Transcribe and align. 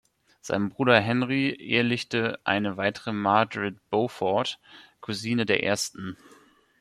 Sein 0.41 0.69
Bruder 0.69 0.99
Henry 0.99 1.51
ehelichte 1.51 2.39
eine 2.43 2.75
weitere 2.75 3.13
Margaret 3.13 3.75
Beaufort, 3.91 4.57
Cousine 4.99 5.45
der 5.45 5.61
ersten. 5.63 6.17